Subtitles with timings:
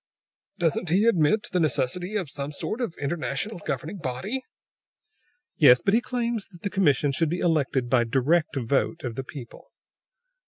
[0.57, 4.41] "Doesn't he admit the necessity of some sort of an international governing body?"
[5.57, 9.23] "Yes; but he claims that the commission should be elected by direct vote of the
[9.23, 9.67] people!"